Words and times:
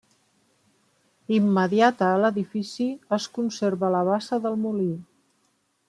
Immediata 1.35 2.07
a 2.13 2.17
l'edifici 2.23 2.89
es 3.19 3.29
conserva 3.39 3.93
la 3.97 4.05
bassa 4.11 4.41
del 4.47 4.59
molí. 4.67 4.91